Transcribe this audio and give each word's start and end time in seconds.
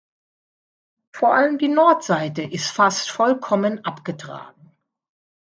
Vor 1.11 1.35
allem 1.35 1.59
die 1.59 1.67
Nordseite 1.67 2.41
ist 2.41 2.71
fast 2.71 3.11
vollkommen 3.11 3.85
abgetragen. 3.85 4.71